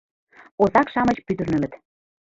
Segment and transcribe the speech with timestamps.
[0.61, 1.73] Озак-шамыч пӱтырнылыт